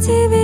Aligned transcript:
играла 0.00 0.39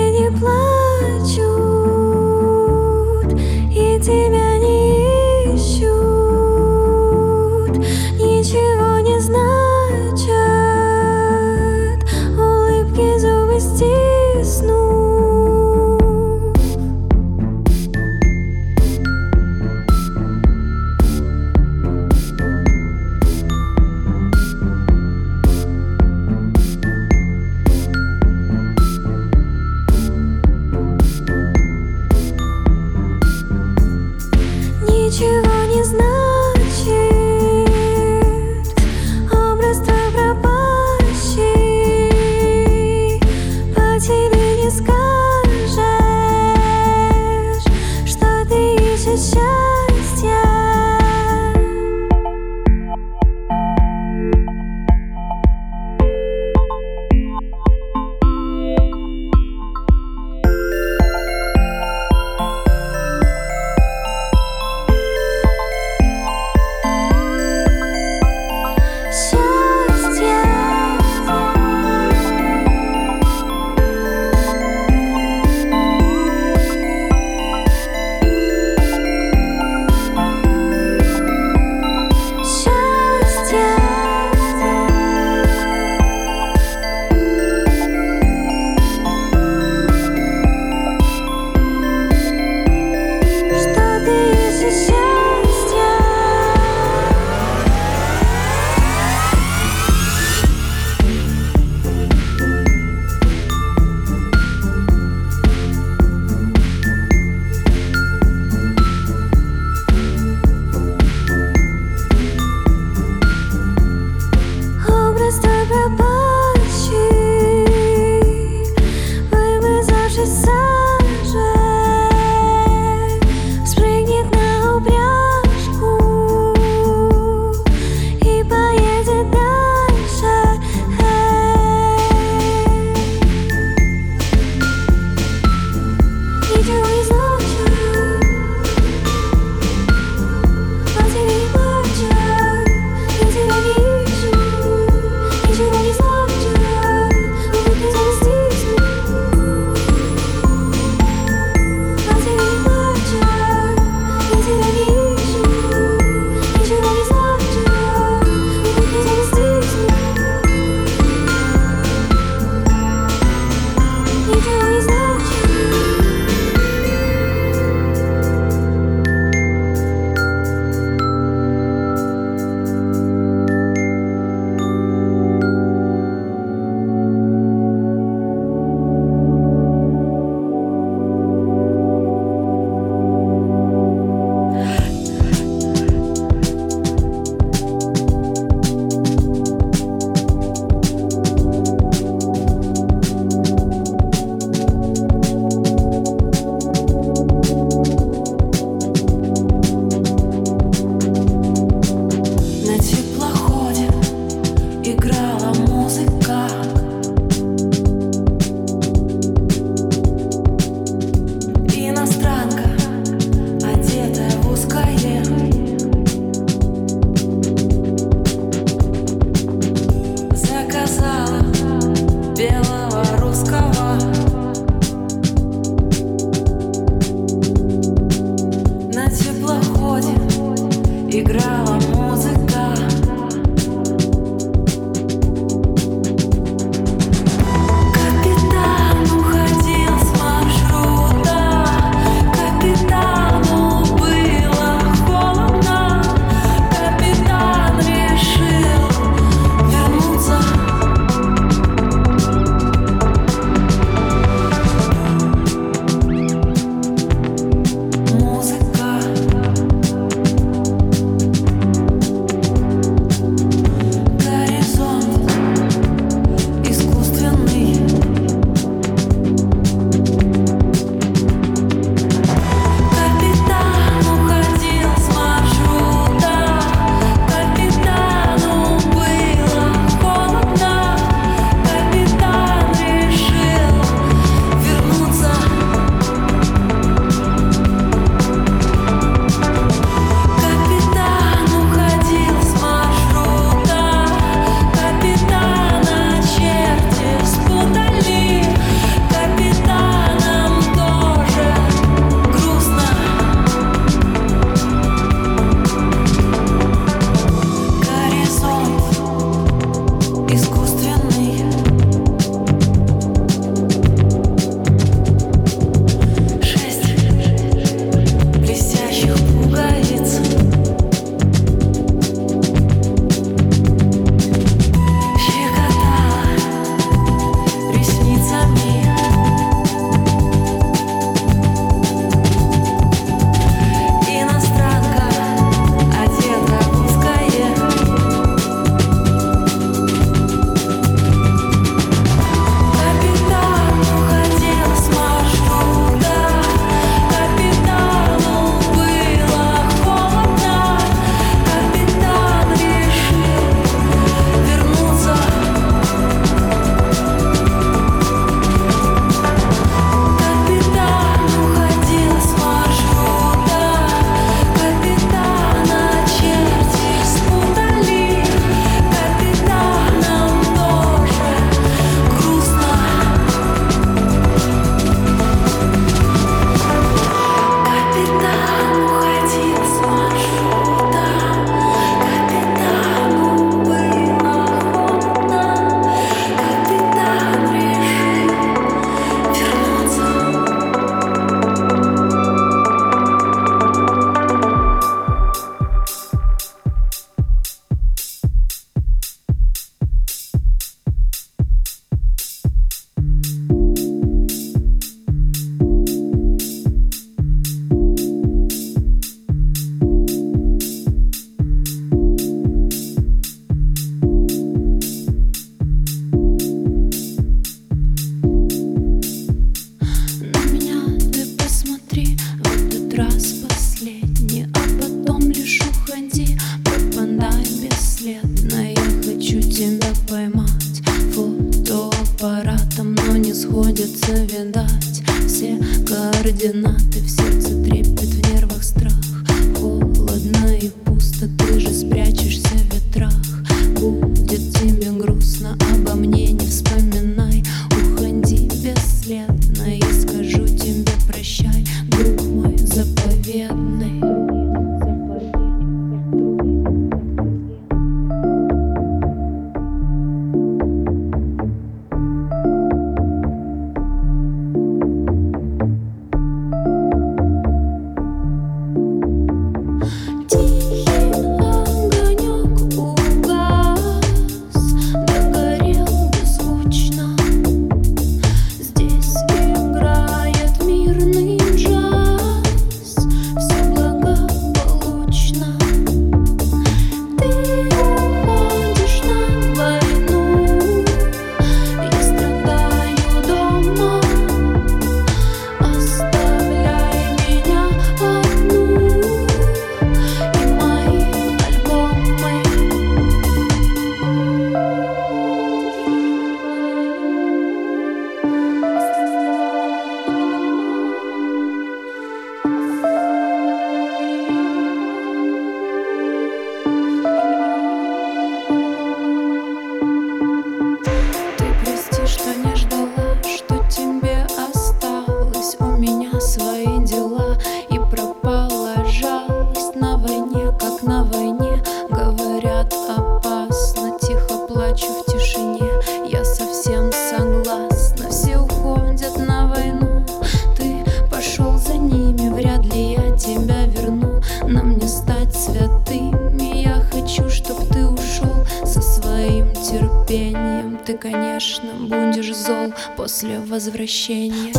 После 553.17 553.39
возвращения 553.39 554.53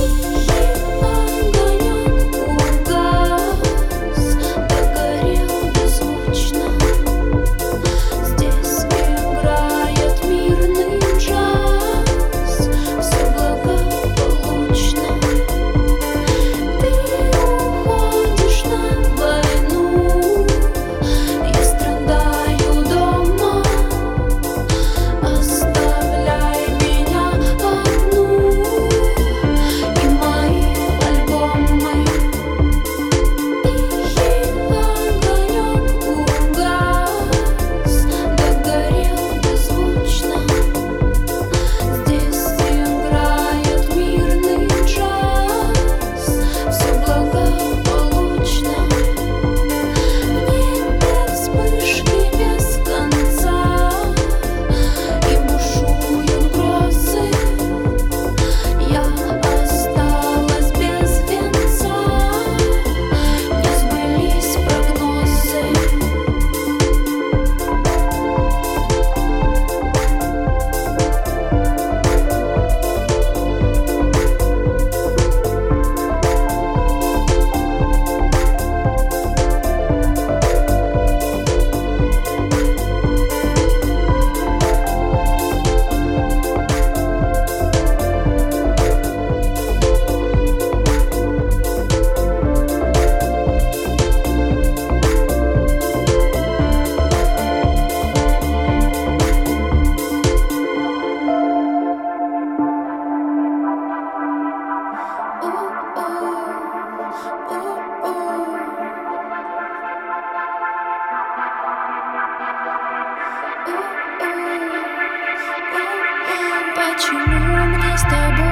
Почему 117.07 117.65
мне 117.67 117.97
с 117.97 118.01
тобой 118.01 118.46